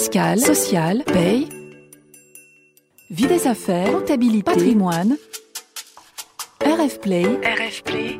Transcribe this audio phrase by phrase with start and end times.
[0.00, 1.46] fiscale, sociale, paye,
[3.10, 5.18] vie des affaires, comptabilité, patrimoine,
[6.64, 8.18] RF Play, RF Play,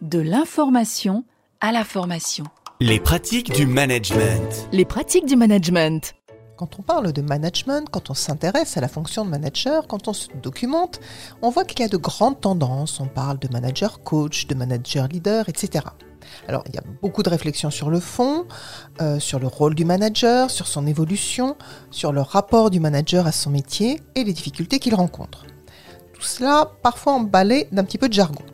[0.00, 1.24] de l'information
[1.60, 2.44] à la formation.
[2.80, 4.66] Les pratiques du management.
[4.72, 6.14] Les pratiques du management.
[6.56, 10.14] Quand on parle de management, quand on s'intéresse à la fonction de manager, quand on
[10.14, 11.00] se documente,
[11.42, 12.98] on voit qu'il y a de grandes tendances.
[12.98, 15.84] On parle de manager coach, de manager leader, etc.
[16.48, 18.46] Alors, il y a beaucoup de réflexions sur le fond,
[19.00, 21.56] euh, sur le rôle du manager, sur son évolution,
[21.90, 25.44] sur le rapport du manager à son métier et les difficultés qu'il rencontre.
[26.12, 28.44] Tout cela parfois emballé d'un petit peu de jargon.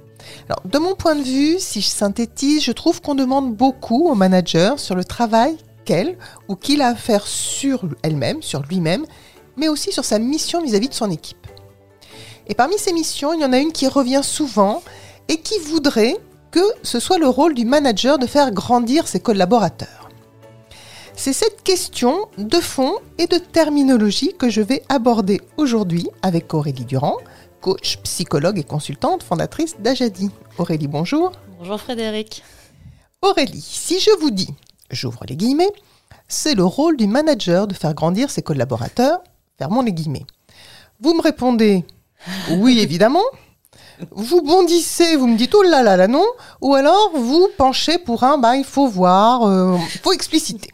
[0.48, 4.14] Alors, de mon point de vue, si je synthétise, je trouve qu'on demande beaucoup au
[4.14, 9.06] manager sur le travail qu'elle ou qu'il a à faire sur elle-même, sur lui-même,
[9.56, 11.46] mais aussi sur sa mission vis-à-vis de son équipe.
[12.48, 14.82] Et parmi ces missions, il y en a une qui revient souvent
[15.28, 16.16] et qui voudrait
[16.50, 20.08] que ce soit le rôle du manager de faire grandir ses collaborateurs.
[21.14, 26.84] C'est cette question de fond et de terminologie que je vais aborder aujourd'hui avec Aurélie
[26.84, 27.16] Durand,
[27.60, 30.30] coach, psychologue et consultante fondatrice d'Ajadi.
[30.58, 31.32] Aurélie, bonjour.
[31.58, 32.42] Bonjour Frédéric.
[33.22, 34.50] Aurélie, si je vous dis
[34.90, 35.72] j'ouvre les guillemets,
[36.28, 39.20] c'est le rôle du manager de faire grandir ses collaborateurs,
[39.58, 40.26] fermons les guillemets.
[41.00, 41.84] Vous me répondez
[42.50, 43.24] oui, évidemment.
[44.10, 46.26] Vous bondissez, vous me dites oh là là là non,
[46.60, 50.70] ou alors vous penchez pour un bah il faut voir, euh, faut expliciter.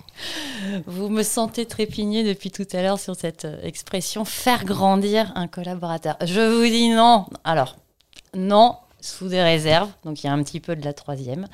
[0.86, 5.48] Vous me sentez trépigner depuis tout à l'heure sur cette euh, expression faire grandir un
[5.48, 6.16] collaborateur.
[6.24, 7.26] Je vous dis non.
[7.44, 7.76] Alors,
[8.34, 11.48] non, sous des réserves, donc il y a un petit peu de la troisième.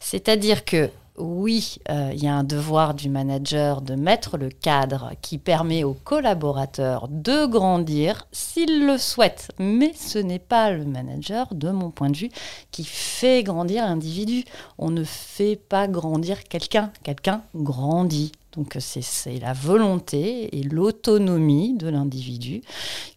[0.00, 5.12] C'est-à-dire que oui, euh, il y a un devoir du manager de mettre le cadre
[5.22, 9.48] qui permet aux collaborateurs de grandir s'ils le souhaitent.
[9.58, 12.30] Mais ce n'est pas le manager, de mon point de vue,
[12.70, 14.44] qui fait grandir l'individu.
[14.78, 16.90] On ne fait pas grandir quelqu'un.
[17.02, 18.32] Quelqu'un grandit.
[18.52, 22.62] Donc c'est la volonté et l'autonomie de l'individu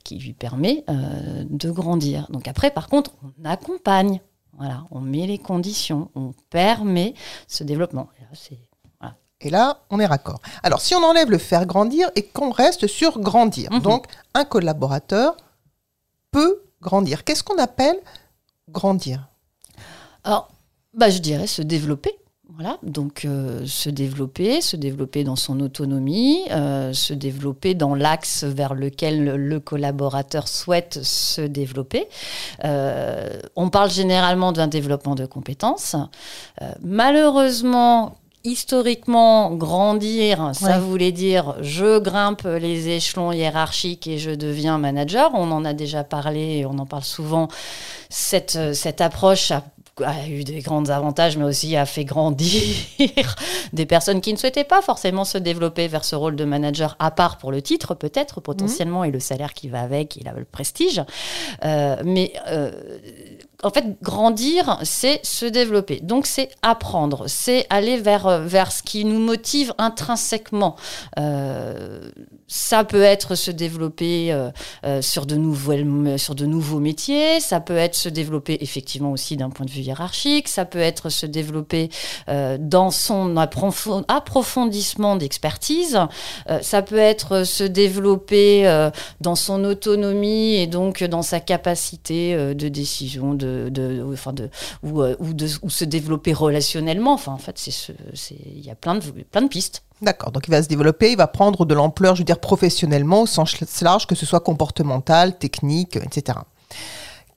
[0.04, 2.28] qui lui permet euh, de grandir.
[2.30, 4.22] Donc après, par contre, on accompagne.
[4.58, 7.16] Voilà, on met les conditions, on permet
[7.48, 8.10] ce développement.
[9.44, 10.40] Et là, on est raccord.
[10.64, 13.82] Alors, si on enlève le faire grandir et qu'on reste sur grandir, mhm.
[13.82, 15.36] donc un collaborateur
[16.32, 17.26] peut grandir.
[17.26, 18.00] Qu'est-ce qu'on appelle
[18.70, 19.28] grandir?
[20.24, 20.50] Alors,
[20.94, 22.16] bah, je dirais se développer.
[22.56, 28.44] Voilà, donc euh, se développer, se développer dans son autonomie, euh, se développer dans l'axe
[28.44, 32.08] vers lequel le, collaborateur souhaite se développer.
[32.64, 35.96] Euh, on parle généralement d'un développement de compétences.
[36.84, 45.32] malheureusement, historiquement, grandir, ça voulait dire je grimpe les échelons hiérarchiques et je deviens manager.
[45.34, 47.48] On en a déjà parlé, on en parle souvent.
[48.10, 49.64] Cette, cette approche a
[50.04, 52.62] a eu des grands avantages, mais aussi a fait grandir
[53.74, 57.12] des personnes qui ne souhaitaient pas forcément se développer vers ce rôle de manager, à
[57.12, 59.06] part pour le titre peut-être, potentiellement, mmh.
[59.06, 61.02] et le salaire qui va avec, et le prestige.
[61.64, 62.72] Euh, mais euh,
[63.64, 66.00] en fait, grandir, c'est se développer.
[66.02, 70.76] Donc, c'est apprendre, c'est aller vers, euh, ce qui nous motive intrinsèquement.
[71.18, 72.10] Euh,
[72.48, 78.58] ça peut être se développer euh, sur, de nouveaux métiers, ça peut être se développer
[78.62, 81.90] effectivement aussi d'un point de vue hiérarchique, ça peut être se développer
[82.60, 86.00] dans son approfondissement d'expertise,
[86.62, 88.90] ça peut être se développer
[89.22, 93.34] dans son autonomie et donc dans sa capacité de décision,
[93.70, 94.50] de, enfin de,
[94.84, 97.14] ou, euh, ou, se développer relationnellement.
[97.14, 97.68] Enfin, en fait,
[98.32, 99.84] il y a plein de, plein de pistes.
[100.02, 103.22] D'accord, donc il va se développer, il va prendre de l'ampleur, je veux dire professionnellement,
[103.22, 106.40] au sens large, que ce soit comportemental, technique, etc.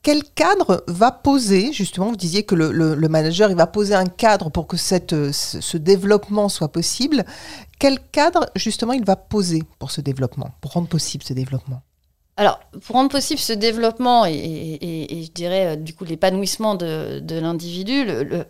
[0.03, 4.07] Quel cadre va poser, justement, vous disiez que le, le, manager, il va poser un
[4.07, 7.25] cadre pour que cette, ce développement soit possible.
[7.81, 11.83] Quel cadre, justement, il va poser pour ce développement, pour rendre possible ce développement?
[12.37, 18.05] Alors, pour rendre possible ce développement et, je dirais euh, du coup l'épanouissement de, l'individu,
[18.05, 18.45] le,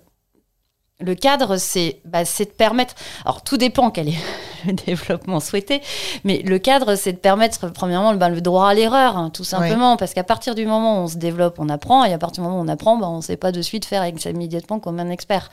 [1.00, 2.94] le cadre, c'est bah, de permettre.
[3.24, 4.18] Alors, tout dépend quel est
[4.66, 5.82] le développement souhaité,
[6.24, 9.96] mais le cadre, c'est de permettre, premièrement, le, le droit à l'erreur, hein, tout simplement,
[9.96, 12.48] parce qu'à partir du moment où on se développe, on apprend, et à partir du
[12.48, 15.10] moment où on apprend, bah, on ne sait pas de suite faire immédiatement comme un
[15.10, 15.50] expert.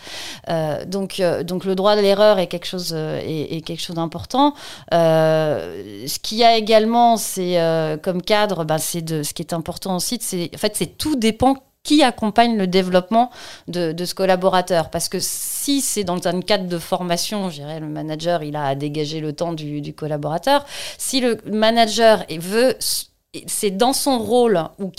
[0.49, 3.95] Euh, donc, euh, donc, le droit à l'erreur est quelque chose, euh, est, quelque chose
[3.95, 4.53] d'important.
[4.91, 7.57] ce qu'il y a également, c'est
[8.01, 11.15] comme cadre, bah, c'est de, ce qui est important aussi, c'est en fait, c'est tout
[11.15, 13.29] dépend qui accompagne le développement
[13.67, 14.89] de, ce collaborateur.
[14.89, 18.65] Parce que si c'est dans un cadre de formation, je dirais, le manager, il a
[18.65, 20.65] à dégager le temps du, collaborateur.
[20.97, 22.75] Si le manager veut
[23.47, 24.91] c'est dans son rôle où,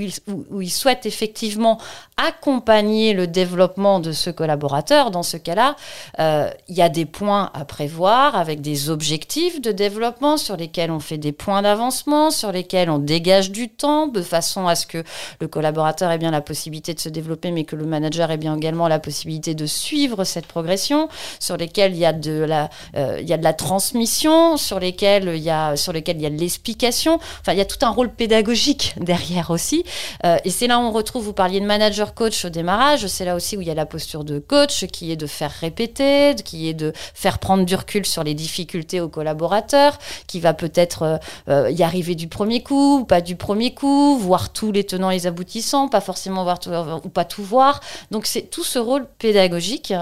[0.00, 1.78] il, souhaite effectivement
[2.16, 5.10] accompagner le développement de ce collaborateur.
[5.10, 5.76] Dans ce cas-là,
[6.18, 10.90] euh, il y a des points à prévoir avec des objectifs de développement sur lesquels
[10.90, 14.86] on fait des points d'avancement, sur lesquels on dégage du temps de façon à ce
[14.86, 15.04] que
[15.38, 18.56] le collaborateur ait bien la possibilité de se développer, mais que le manager ait bien
[18.56, 23.18] également la possibilité de suivre cette progression, sur lesquels il y a de la, euh,
[23.20, 26.26] il y a de la transmission, sur lesquels il y a, sur lesquels il y
[26.26, 27.16] a de l'explication.
[27.40, 29.84] Enfin, y a tout un rôle pédagogique derrière aussi.
[30.24, 33.24] Euh, et c'est là où on retrouve, vous parliez de manager coach au démarrage, c'est
[33.24, 36.34] là aussi où il y a la posture de coach qui est de faire répéter,
[36.44, 41.02] qui est de faire prendre du recul sur les difficultés aux collaborateurs, qui va peut-être
[41.02, 41.16] euh,
[41.48, 45.10] euh, y arriver du premier coup, ou pas du premier coup, voir tous les tenants
[45.10, 47.80] et les aboutissants, pas forcément voir tout, ou pas tout voir.
[48.10, 49.92] Donc c'est tout ce rôle pédagogique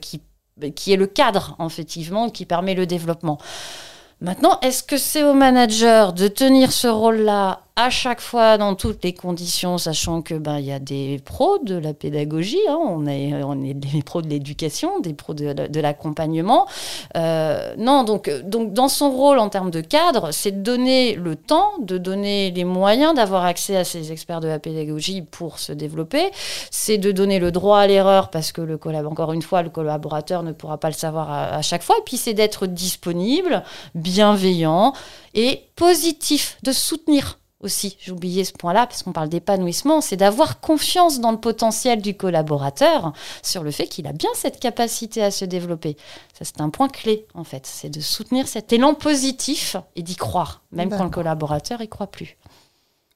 [0.00, 0.20] qui,
[0.74, 3.38] qui est le cadre, effectivement, qui permet le développement.
[4.20, 9.04] Maintenant, est-ce que c'est au manager de tenir ce rôle-là à chaque fois dans toutes
[9.04, 13.06] les conditions, sachant que ben il y a des pros de la pédagogie, hein, on
[13.06, 16.66] est on est des pros de l'éducation, des pros de, de l'accompagnement.
[17.18, 21.36] Euh, non, donc donc dans son rôle en termes de cadre, c'est de donner le
[21.36, 25.72] temps, de donner les moyens d'avoir accès à ces experts de la pédagogie pour se
[25.72, 26.30] développer.
[26.70, 30.42] C'est de donner le droit à l'erreur parce que le encore une fois le collaborateur
[30.42, 31.96] ne pourra pas le savoir à chaque fois.
[31.98, 33.64] Et puis c'est d'être disponible,
[33.94, 34.94] bienveillant
[35.34, 40.60] et positif, de soutenir aussi, j'ai oublié ce point-là, parce qu'on parle d'épanouissement, c'est d'avoir
[40.60, 45.30] confiance dans le potentiel du collaborateur sur le fait qu'il a bien cette capacité à
[45.30, 45.96] se développer.
[46.38, 47.66] Ça, c'est un point clé, en fait.
[47.66, 52.06] C'est de soutenir cet élan positif et d'y croire, même quand le collaborateur n'y croit
[52.06, 52.36] plus.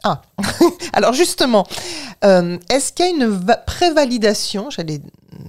[0.03, 0.23] Ah,
[0.93, 1.67] alors justement,
[2.25, 5.01] euh, est-ce qu'il y a une prévalidation, j'allais,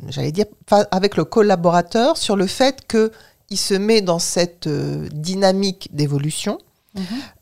[0.09, 0.45] j'allais dire,
[0.92, 6.57] avec le collaborateur sur le fait qu'il se met dans cette euh, dynamique d'évolution?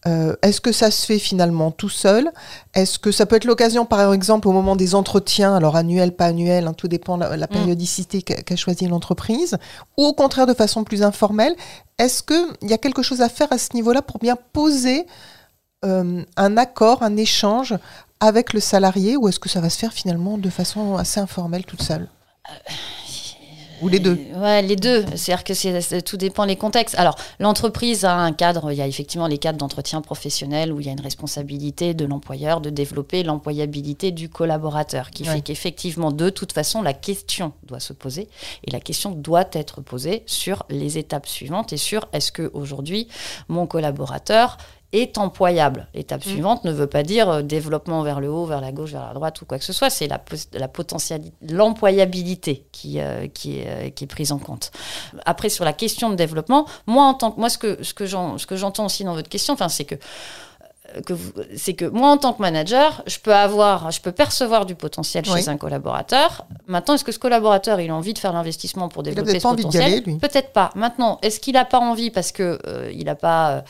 [0.05, 2.31] Euh, est-ce que ça se fait finalement tout seul?
[2.73, 6.25] Est-ce que ça peut être l'occasion, par exemple, au moment des entretiens, alors annuel, pas
[6.25, 7.47] annuel, hein, tout dépend de la, mm.
[7.47, 9.57] périodicité qu'a choisi l'entreprise,
[9.97, 11.55] ou au contraire de façon plus informelle
[11.97, 15.05] Est-ce qu'il y a quelque chose à faire à ce niveau-là pour bien poser
[15.85, 17.75] euh, un accord, un échange
[18.19, 21.65] avec le salarié, ou est-ce que ça va se faire finalement de façon assez informelle
[21.65, 22.07] toute seule?
[22.49, 22.73] Euh,
[23.81, 25.05] ou les deux Ouais, les deux.
[25.15, 26.95] C'est-à-dire que tout dépend des contextes.
[26.97, 30.87] Alors, l'entreprise a un cadre, il y a effectivement les cadres d'entretien professionnel où il
[30.87, 36.29] y a une responsabilité de l'employeur de développer l'employabilité du collaborateur, qui fait qu'effectivement, de
[36.29, 38.27] toute façon, la question doit se poser
[38.65, 43.07] et la question doit être posée sur les étapes suivantes et sur est-ce que aujourd'hui
[43.47, 44.57] mon collaborateur
[44.91, 45.87] est employable.
[45.93, 46.29] L'étape mm.
[46.29, 49.13] suivante ne veut pas dire euh, développement vers le haut, vers la gauche, vers la
[49.13, 49.89] droite ou quoi que ce soit.
[49.89, 50.21] C'est la,
[50.53, 54.71] la potentialité, l'employabilité qui, euh, qui, est, euh, qui est prise en compte.
[55.25, 58.55] Après, sur la question de développement, moi, en tant que, moi ce que, ce que
[58.55, 59.95] j'entends aussi dans votre question, c'est que
[61.55, 65.25] c'est que moi en tant que manager, je peux avoir, je peux percevoir du potentiel
[65.25, 66.45] chez un collaborateur.
[66.67, 70.03] Maintenant, est-ce que ce collaborateur il a envie de faire l'investissement pour développer ce potentiel
[70.03, 70.71] Peut-être pas.
[70.75, 73.61] Maintenant, est-ce qu'il n'a pas envie parce que euh, il n'a pas euh,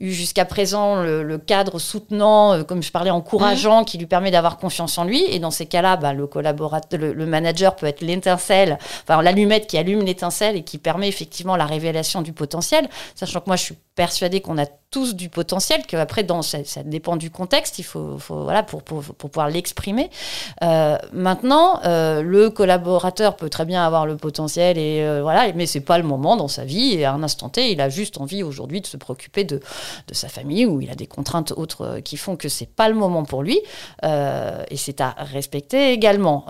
[0.00, 3.84] eu jusqu'à présent le, cadre soutenant, euh, comme je parlais, encourageant, mhm.
[3.84, 5.22] qui lui permet d'avoir confiance en lui?
[5.28, 9.78] Et dans ces cas-là, bah, le collaborateur, le, manager peut être l'étincelle, enfin l'allumette qui
[9.78, 12.88] allume l'étincelle et qui permet effectivement la révélation du potentiel.
[13.14, 16.58] Sachant que moi, je suis persuadée qu'on a tous du potentiel, que après, dans, ça,
[16.84, 20.08] dépend du contexte, il faut, faut voilà, pour, pour, pour pouvoir l'exprimer.
[20.62, 25.66] Euh, maintenant, euh, le collaborateur peut très bien avoir le potentiel, et, euh, voilà, mais
[25.66, 28.18] c'est pas le moment dans sa vie, et à un instant T, il a juste
[28.18, 29.60] envie aujourd'hui de se préoccuper de,
[30.08, 32.94] de sa famille, ou il a des contraintes autres qui font que c'est pas le
[32.94, 33.60] moment pour lui,
[34.02, 36.46] et c'est à respecter également.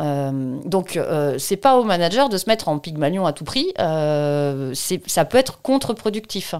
[0.65, 0.99] donc,
[1.39, 5.61] c'est pas au manager de se mettre en pygmalion à tout prix, ça peut être
[5.63, 6.55] contre-productif.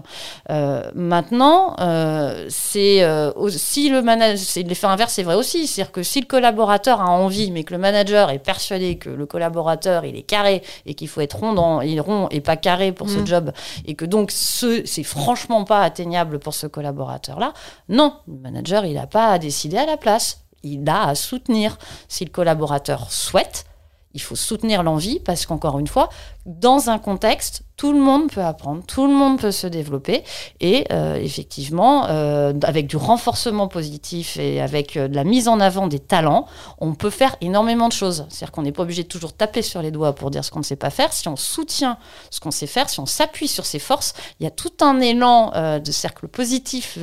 [0.93, 6.21] maintenant, euh, c'est euh, si le manager, l'effet inverse c'est vrai aussi, c'est-à-dire que si
[6.21, 10.23] le collaborateur a envie, mais que le manager est persuadé que le collaborateur il est
[10.23, 13.27] carré et qu'il faut être rond, dans, il rond et pas carré pour ce mm.
[13.27, 13.51] job,
[13.85, 17.53] et que donc ce c'est franchement pas atteignable pour ce collaborateur-là,
[17.89, 21.77] non, le manager il n'a pas à décider à la place, il a à soutenir
[22.07, 23.65] si le collaborateur souhaite.
[24.13, 26.09] Il faut soutenir l'envie parce qu'encore une fois,
[26.45, 30.25] dans un contexte tout le monde peut apprendre, tout le monde peut se développer.
[30.59, 35.61] Et euh, effectivement, euh, avec du renforcement positif et avec euh, de la mise en
[35.61, 36.45] avant des talents,
[36.79, 38.25] on peut faire énormément de choses.
[38.27, 40.59] C'est-à-dire qu'on n'est pas obligé de toujours taper sur les doigts pour dire ce qu'on
[40.59, 41.13] ne sait pas faire.
[41.13, 41.97] Si on soutient
[42.31, 44.99] ce qu'on sait faire, si on s'appuie sur ses forces, il y a tout un
[44.99, 46.97] élan de cercle positif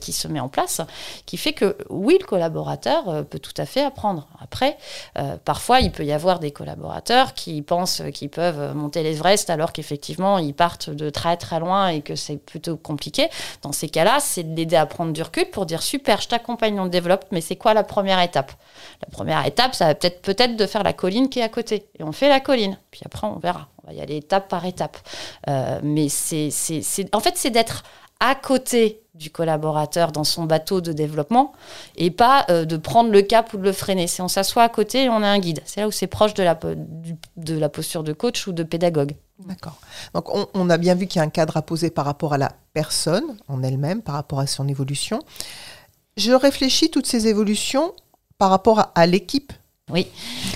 [0.00, 0.80] qui se met en place,
[1.24, 4.26] qui fait que oui, le collaborateur peut tout à fait apprendre.
[4.40, 4.76] Après,
[5.44, 10.15] parfois, il peut y avoir des collaborateurs qui pensent qu'ils peuvent monter l'Everest alors qu'effectivement,
[10.38, 13.28] ils partent de très très loin et que c'est plutôt compliqué,
[13.62, 16.78] dans ces cas-là, c'est de l'aider à prendre du recul pour dire super, je t'accompagne,
[16.80, 18.52] on développe, mais c'est quoi la première étape?
[19.02, 21.88] La première étape, ça va peut-être peut-être de faire la colline qui est à côté.
[21.98, 23.68] Et on fait la colline, puis après on verra.
[23.84, 24.96] On va y aller étape par étape.
[25.48, 26.50] Euh, mais c'est,
[27.12, 27.84] en fait, c'est d'être
[28.20, 31.52] à côté du collaborateur dans son bateau de développement
[31.96, 34.06] et pas euh, de prendre le cap ou de le freiner.
[34.06, 35.60] Si on s'assoit à côté, on a un guide.
[35.64, 36.58] C'est là où c'est proche de la,
[37.36, 39.14] de la posture de coach ou de pédagogue.
[39.38, 39.78] D'accord.
[40.14, 42.38] Donc on, a bien vu qu'il y a un cadre à poser par rapport à
[42.38, 45.20] la personne en elle-même, par rapport à son évolution.
[46.16, 47.92] Je réfléchis toutes ces évolutions
[48.38, 49.52] par rapport à l'équipe
[49.92, 50.08] oui,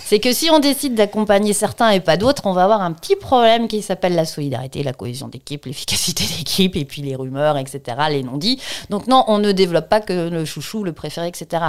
[0.04, 3.14] c'est que si on décide d'accompagner certains et pas d'autres, on va avoir un petit
[3.14, 7.80] problème qui s'appelle la solidarité, la cohésion d'équipe, l'efficacité d'équipe, et puis les rumeurs, etc.,
[8.10, 8.60] les non-dits.
[8.88, 11.66] Donc non, on ne développe pas que le chouchou, le préféré, etc.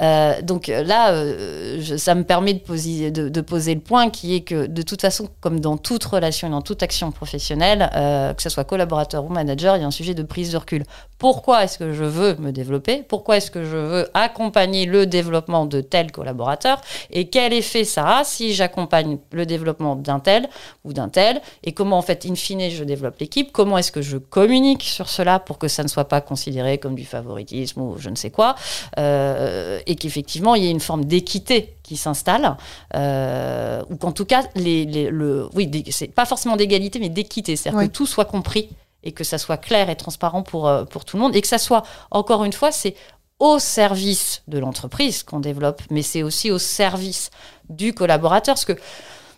[0.00, 4.82] Euh, donc là, euh, ça me permet de poser, le point qui est que de
[4.82, 8.64] toute façon, comme dans toute relation et dans toute action professionnelle, euh, que ce soit
[8.64, 10.82] collaborateur ou manager, il y a un sujet de prise de recul.
[11.24, 15.64] Pourquoi est-ce que je veux me développer Pourquoi est-ce que je veux accompagner le développement
[15.64, 20.46] de tel collaborateur et quel effet ça a si j'accompagne le développement d'un tel
[20.84, 24.02] ou d'un tel et comment en fait in fine je développe l'équipe, comment est-ce que
[24.02, 27.96] je communique sur cela pour que ça ne soit pas considéré comme du favoritisme ou
[27.98, 28.54] je ne sais quoi
[28.98, 32.58] euh, et qu'effectivement il y ait une forme d'équité qui s'installe
[32.96, 37.56] euh, ou qu'en tout cas les, le oui c'est pas forcément d'égalité mais d'équité.
[37.56, 38.68] C'est-à-dire que tout soit compris
[39.04, 41.48] et que ça soit clair et transparent pour, euh, pour tout le monde et que
[41.48, 42.94] ça soit encore une fois c'est
[43.38, 47.30] au service de l'entreprise qu'on développe, mais c'est aussi au service
[47.68, 48.54] du collaborateur.
[48.54, 48.76] Parce que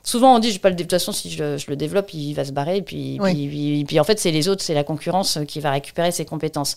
[0.03, 2.45] souvent on dit, je pas le de toute façon, si je, le développe, il va
[2.45, 2.79] se barrer.
[2.79, 6.13] Et puis, puis, puis, en fait, c'est les autres, c'est la concurrence qui va récupérer
[6.13, 6.77] ses compétences.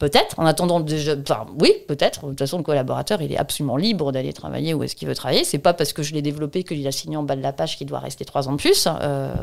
[0.00, 1.12] Peut-être, en attendant déjà.
[1.12, 2.22] Enfin, oui, peut-être.
[2.24, 5.14] De toute façon, le collaborateur, il est absolument libre d'aller travailler où est-ce qu'il veut
[5.14, 5.44] travailler.
[5.44, 7.76] C'est pas parce que je l'ai développé qu'il a signé en bas de la page
[7.76, 8.88] qu'il doit rester trois ans de plus.
[8.88, 9.34] Euh,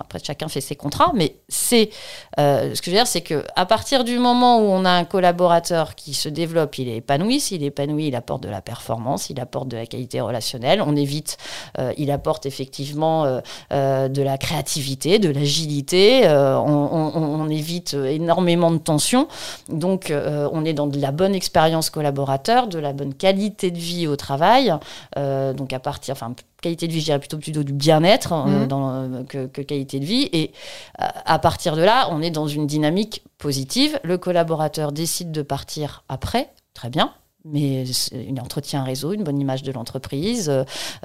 [0.00, 1.12] après, chacun fait ses contrats.
[1.14, 1.90] Mais c'est.
[2.38, 5.04] Euh, ce que je veux dire, c'est qu'à partir du moment où on a un
[5.04, 7.38] collaborateur qui se développe, il est épanoui.
[7.38, 10.80] S'il est épanoui, il apporte de la performance, il apporte de la qualité relationnelle.
[10.80, 11.36] On évite.
[11.78, 13.40] Euh, il apporte effectivement
[13.70, 16.26] de la créativité, de l'agilité.
[16.26, 19.28] On, on, évite énormément de tensions.
[19.68, 23.72] Donc, donc, euh, on est dans de la bonne expérience collaborateur, de la bonne qualité
[23.72, 24.72] de vie au travail.
[25.18, 26.32] Euh, donc, à partir, enfin,
[26.62, 29.26] qualité de vie, je dirais plutôt plutôt du bien-être euh, mhm.
[29.26, 30.28] que, que, qualité de vie.
[30.32, 30.52] Et
[30.96, 33.98] à partir de là, on est dans une dynamique positive.
[34.04, 37.12] Le collaborateur décide de partir après, très bien
[37.44, 40.52] mais il entretient un réseau, une bonne image de l'entreprise.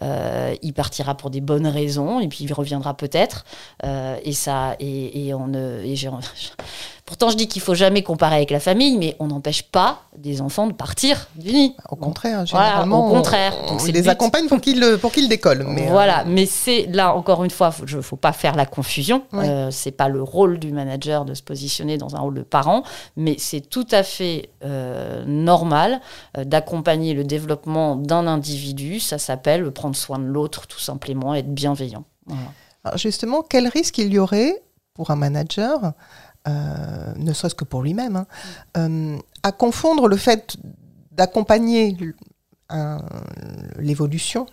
[0.02, 3.46] Euh, il partira pour des bonnes raisons et puis il reviendra peut-être.
[3.84, 5.96] Euh, et ça, et, et on, et
[7.06, 10.42] pourtant je dis qu'il faut jamais comparer avec la famille, mais on n'empêche pas des
[10.42, 11.76] enfants de partir du nid.
[11.90, 13.54] Au contraire, généralement, au contraire.
[13.70, 15.66] On, les accompagne pour qu'ils pour qu'ils décollent.
[15.68, 18.66] Mais voilà, euh, mais c'est là encore une fois, il ne faut pas faire la
[18.66, 19.24] confusion.
[19.34, 22.84] Euh, c'est pas le rôle du manager de se positionner dans un rôle de parent,
[23.16, 24.50] mais c'est tout à fait
[25.28, 26.02] normal
[26.38, 29.00] euh, d'accompagner le développement d'un individu.
[29.00, 32.06] Ça s'appelle prendre soin de l'autre, tout simplement, être bienveillant.
[32.96, 34.62] justement, quel risque il y aurait
[34.96, 35.94] pour un manager,
[36.48, 38.28] euh, ne serait-ce que pour lui-même, hein,
[38.78, 40.58] euh, à confondre le fait
[41.12, 41.98] d'accompagner
[43.78, 44.46] l'évolution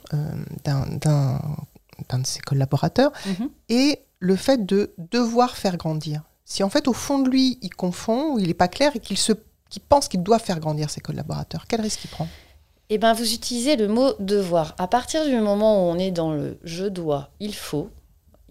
[0.65, 0.87] d'un
[2.19, 3.51] de ses collaborateurs mhm.
[3.69, 6.23] et le fait de devoir faire grandir.
[6.45, 9.01] Si en fait au fond de lui il confond ou il n'est pas clair et
[9.01, 9.33] qu'il se
[9.73, 12.29] qui pense qu'il doit faire grandir ses collaborateurs Quel risque il prend?
[12.91, 14.75] Eh bien, vous utilisez le mot devoir.
[14.77, 17.89] À partir du moment où on est dans le je dois, il faut,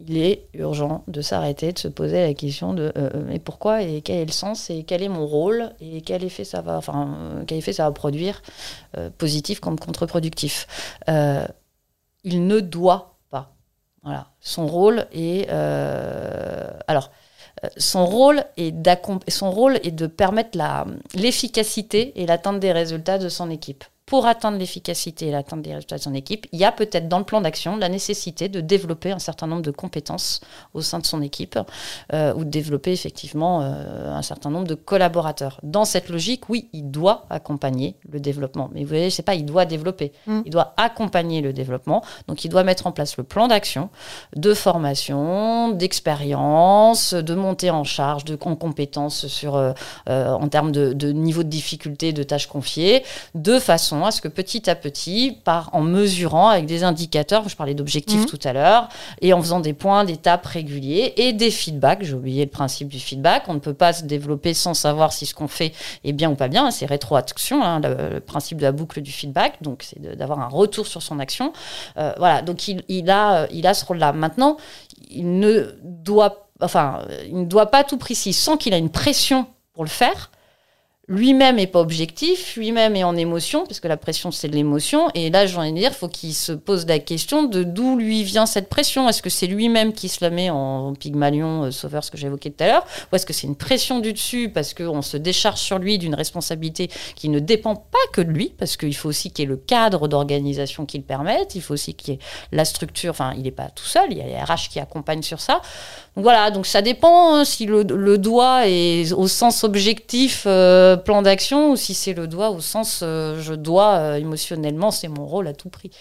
[0.08, 3.82] il est urgent de s'arrêter, de se poser la question de euh, euh, mais pourquoi
[3.82, 6.78] et quel est le sens et quel est mon rôle et quel effet ça va,
[6.78, 8.42] enfin, euh, quel effet ça va produire,
[9.18, 10.68] positif comme contre-productif.
[11.08, 13.54] il ne doit pas.
[14.04, 14.28] Voilà.
[14.40, 15.50] Son rôle est.
[15.50, 17.12] alors
[17.78, 18.74] son rôle est,
[19.28, 20.58] son rôle est de permettre
[21.14, 25.96] l'efficacité et l'atteinte des résultats de son équipe pour atteindre l'efficacité et l'atteinte des résultats
[25.96, 29.14] de son équipe, il y a peut-être dans le plan d'action la nécessité de développer
[29.14, 30.42] un certain nombre de compétences
[30.74, 31.58] au sein de son équipe
[32.12, 35.62] euh, ou de développer effectivement euh, un certain nombre de collaborateurs.
[35.64, 38.70] Dans cette logique, oui, il doit accompagner le développement.
[38.74, 40.42] Mais vous voyez, c'est pas il doit développer, mm.
[40.44, 42.04] il doit accompagner le développement.
[42.28, 43.90] Donc il doit mettre en place le plan d'action
[44.36, 49.72] de formation, d'expérience, de montée en charge, de compétences sur, euh,
[50.06, 53.04] en termes de, de niveau de difficulté de tâches confiées,
[53.36, 57.48] de façon façon à ce que petit à petit, par, en mesurant avec des indicateurs,
[57.48, 58.26] je parlais d'objectifs Mhm.
[58.26, 58.90] tout à l'heure,
[59.22, 63.00] et en faisant des points d'étape réguliers et des feedbacks, j'ai oublié le principe du
[63.00, 66.30] feedback, on ne peut pas se développer sans savoir si ce qu'on fait est bien
[66.32, 69.84] ou pas bien, c'est rétroaction, hein, le, le principe de la boucle du feedback, donc
[69.84, 71.54] c'est d'avoir un retour sur son action.
[71.98, 74.14] Euh, voilà, donc il, il a, il a ce rôle-là.
[74.14, 74.58] Maintenant,
[75.10, 78.78] il ne doit, enfin, euh, il ne doit pas à tout s'il sent qu'il a
[78.78, 80.32] une pression pour le faire,
[81.12, 85.10] lui-même est pas objectif, lui-même est en émotion, parce que la pression c'est de l'émotion,
[85.14, 88.24] et là j'ai envie de dire, faut qu'il se pose la question de d'où lui
[88.24, 89.10] vient cette pression.
[89.10, 92.50] Est-ce que c'est lui-même qui se la met en Pygmalion, euh, sauveur, ce que j'évoquais
[92.50, 95.60] tout à l'heure, ou est-ce que c'est une pression du dessus parce qu'on se décharge
[95.60, 99.32] sur lui d'une responsabilité qui ne dépend pas que de lui, parce qu'il faut aussi
[99.32, 102.20] qu'il y ait le cadre d'organisation qui le permette, il faut aussi qu'il y ait
[102.54, 105.24] la structure, enfin il n'est pas tout seul, il y a les RH qui accompagnent
[105.24, 105.62] sur ça.
[106.16, 110.98] Donc voilà, donc ça dépend hein, si le, le doigt est au sens objectif euh,
[111.02, 115.08] plan d'action ou si c'est le doigt au sens euh, je dois euh, émotionnellement, c'est
[115.10, 115.92] mon rôle à tout prix.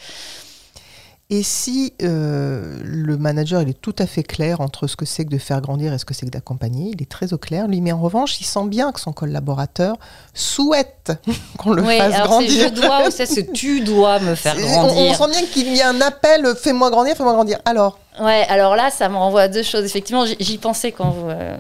[1.33, 5.25] Et si euh, le manager il est tout à fait clair entre ce que c'est
[5.25, 7.69] que de faire grandir et ce que c'est que d'accompagner, il est très au clair,
[7.69, 9.97] lui, mais en revanche, il sent bien que son collaborateur
[10.35, 11.13] souhaite
[11.59, 12.69] qu'on le oui, fasse alors grandir.
[12.75, 15.11] je dois ou c'est ce tu dois me faire C'est- on- grandir?
[15.21, 17.61] On, sent bien qu'il y a un appel, fais-moi grandir, fais-moi grandir.
[17.65, 19.85] Alors, Ouais, alors là, ça me renvoie à deux choses.
[19.85, 21.57] Effectivement, j'y- pensais quand vous, euh,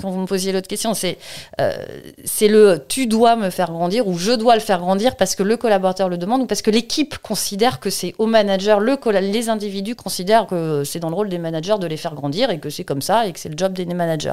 [0.00, 0.94] quand vous me posiez l'autre question.
[0.94, 1.18] C'est,
[1.60, 1.70] euh,
[2.24, 5.42] c'est le tu dois me faire grandir ou je dois le faire grandir parce que
[5.42, 9.48] le collaborateur le demande ou parce que l'équipe considère que c'est au manager, le, les
[9.50, 12.70] individus considèrent que c'est dans le rôle des managers de les faire grandir et que
[12.70, 14.32] c'est comme ça et que c'est le job des managers.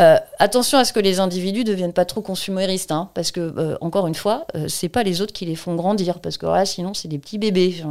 [0.00, 3.76] Euh, attention à ce que les individus ne deviennent pas trop consuméristes, hein, parce que,
[3.80, 6.92] encore une fois, euh, c'est pas les autres qui les font grandir, parce que sinon,
[6.92, 7.82] c'est des petits bébés.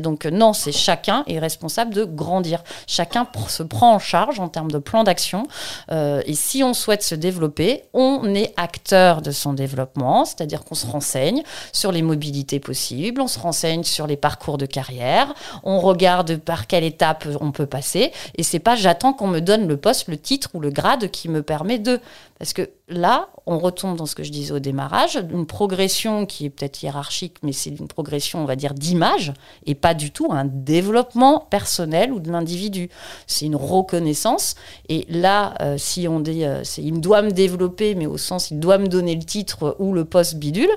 [0.00, 2.62] donc, non, c'est chacun est responsable de grandir.
[2.86, 5.46] Chacun se prend en charge en termes de plan d'action.
[5.90, 10.74] euh, et si on souhaite se développer, on est acteur de son développement, c'est-à-dire qu'on
[10.74, 11.42] se renseigne
[11.72, 16.66] sur les mobilités possibles, on se renseigne sur les parcours de carrière, on regarde par
[16.66, 18.12] quelle étape on peut passer.
[18.36, 21.28] Et c'est pas j'attends qu'on me donne le poste, le titre ou le grade qui
[21.28, 22.00] me permet de.
[22.38, 26.46] Parce que là, on retombe dans ce que je disais au démarrage, une progression qui
[26.46, 29.32] est peut-être hiérarchique, mais c'est une progression, on va dire, d'image,
[29.64, 32.88] et pas du tout un développement personnel ou de l'individu.
[33.26, 34.54] C'est une reconnaissance.
[34.88, 38.60] Et là, euh, si on dit, euh, il doit me développer, mais au sens, il
[38.60, 40.70] doit me donner le titre ou le poste bidule,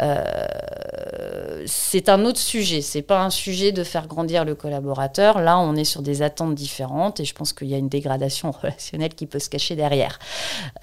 [0.00, 2.80] euh, c'est un autre sujet.
[2.80, 5.40] C'est pas un sujet de faire grandir le collaborateur.
[5.40, 8.50] Là, on est sur des attentes différentes et je pense qu'il y a une dégradation
[8.62, 10.18] relationnelle qui peut se cacher derrière.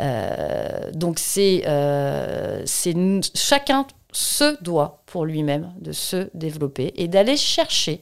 [0.02, 2.64] Euh, donc c'est euh,
[3.36, 8.02] chacun se doit pour lui-même de se développer et d'aller chercher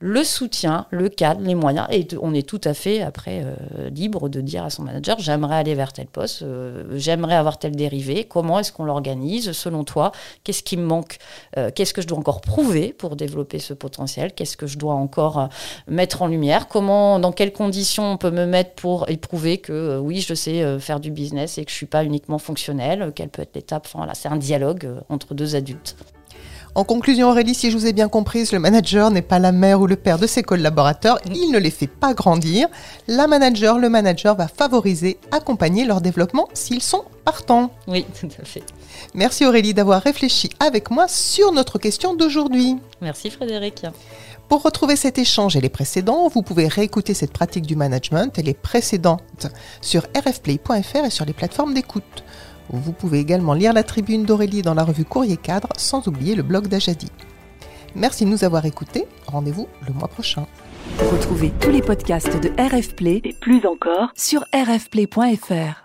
[0.00, 1.86] le soutien, le cadre, les moyens.
[1.90, 5.56] Et on est tout à fait après euh, libre de dire à son manager j'aimerais
[5.56, 8.24] aller vers tel poste, euh, j'aimerais avoir tel dérivé.
[8.24, 10.12] Comment est-ce qu'on l'organise selon toi
[10.44, 11.18] Qu'est-ce qui me manque
[11.56, 14.94] Euh, Qu'est-ce que je dois encore prouver pour développer ce potentiel Qu'est-ce que je dois
[14.94, 15.48] encore
[15.88, 20.20] mettre en lumière Comment, dans quelles conditions on peut me mettre pour éprouver que oui,
[20.20, 23.54] je sais faire du business et que je suis pas uniquement fonctionnel Quelle peut être
[23.54, 25.96] l'étape Enfin, là, c'est un dialogue entre deux adultes.
[26.78, 29.80] En conclusion, Aurélie, si je vous ai bien comprise, le manager n'est pas la mère
[29.80, 32.68] ou le père de ses collaborateurs, il ne les fait pas grandir.
[33.08, 37.72] La manager, le manager va favoriser, accompagner leur développement s'ils sont partants.
[37.88, 38.62] Oui, tout à fait.
[39.12, 42.76] Merci Aurélie d'avoir réfléchi avec moi sur notre question d'aujourd'hui.
[43.00, 43.84] Merci Frédéric.
[44.48, 48.42] Pour retrouver cet échange et les précédents, vous pouvez réécouter cette pratique du management et
[48.42, 49.48] les précédentes
[49.80, 52.22] sur rfplay.fr et sur les plateformes d'écoute.
[52.70, 56.42] Vous pouvez également lire la tribune d'Aurélie dans la revue Courrier Cadre, sans oublier le
[56.42, 57.08] blog d'Ajadi.
[57.94, 59.06] Merci de nous avoir écoutés.
[59.26, 60.46] Rendez-vous le mois prochain.
[60.98, 65.82] Retrouvez tous les podcasts de RF Play et plus encore sur rfplay.fr.